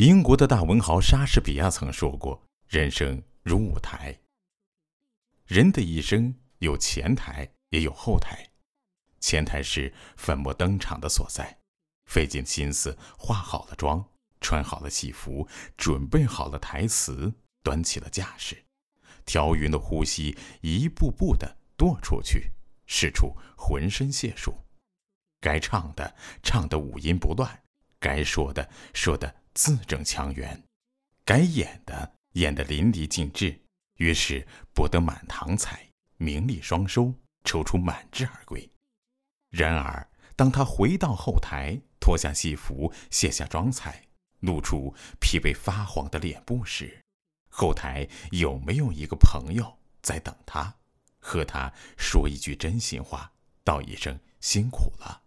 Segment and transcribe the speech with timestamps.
[0.00, 4.18] 英国的大文豪莎士比亚曾说过：“人生如舞台。”
[5.44, 8.48] 人的一生有前台，也有后台。
[9.20, 11.54] 前台是粉墨登场的所在，
[12.06, 14.02] 费尽心思化好了妆，
[14.40, 17.30] 穿好了戏服，准备好了台词，
[17.62, 18.56] 端起了架势，
[19.26, 22.50] 调匀的呼吸，一步步的跺出去，
[22.86, 24.54] 使出浑身解数。
[25.42, 27.64] 该唱的唱得五音不乱，
[27.98, 29.39] 该说的说的。
[29.54, 30.62] 字正腔圆，
[31.24, 33.60] 该演的演得淋漓尽致，
[33.96, 37.12] 于是博得满堂彩，名利双收，
[37.44, 38.70] 抽出满志而归。
[39.50, 44.06] 然而，当他回到后台，脱下戏服，卸下妆彩，
[44.40, 47.02] 露出疲惫发黄的脸部时，
[47.48, 50.76] 后台有没有一个朋友在等他，
[51.18, 53.32] 和他说一句真心话，
[53.64, 55.24] 道一声辛苦了，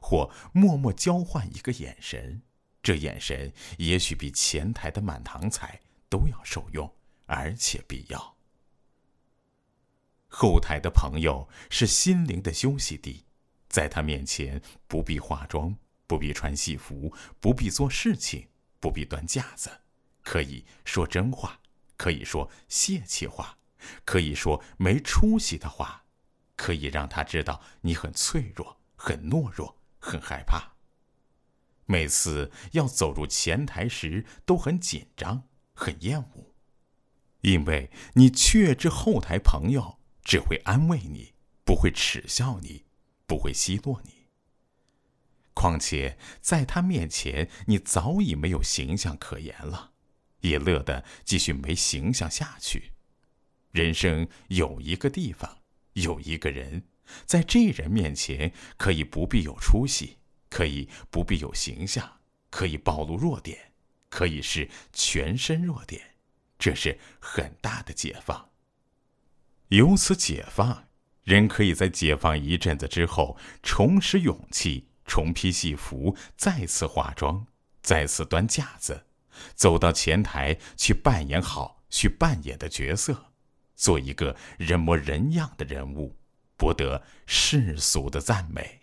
[0.00, 2.42] 或默默交换一个眼神？
[2.88, 6.90] 这眼神也许比前台的满堂彩都要受用，
[7.26, 8.34] 而且必要。
[10.26, 13.26] 后台的朋友是心灵的休息地，
[13.68, 15.76] 在他面前不必化妆，
[16.06, 18.48] 不必穿戏服，不必做事情，
[18.80, 19.70] 不必端架子，
[20.22, 21.60] 可以说真话，
[21.98, 23.58] 可以说泄气话，
[24.06, 26.04] 可以说没出息的话，
[26.56, 30.77] 可以让他知道你很脆弱、很懦弱、很害怕。
[31.90, 36.54] 每次要走入前台时，都很紧张，很厌恶，
[37.40, 41.32] 因为你确知后台朋友只会安慰你，
[41.64, 42.84] 不会耻笑你，
[43.26, 44.26] 不会奚落你。
[45.54, 49.92] 况且在他面前，你早已没有形象可言了，
[50.40, 52.92] 也乐得继续没形象下去。
[53.70, 55.62] 人生有一个地方，
[55.94, 56.84] 有一个人，
[57.24, 60.17] 在这人面前可以不必有出息。
[60.58, 62.18] 可以不必有形象，
[62.50, 63.70] 可以暴露弱点，
[64.08, 66.16] 可以是全身弱点，
[66.58, 68.50] 这是很大的解放。
[69.68, 70.88] 由此解放，
[71.22, 77.46] 人可以在解放一阵子之后，重拾勇气，重披戏服，再次化妆，
[77.80, 79.06] 再次端架子，
[79.54, 83.26] 走到前台去扮演好去扮演的角色，
[83.76, 86.16] 做一个人模人样的人物，
[86.56, 88.77] 博得世俗的赞美。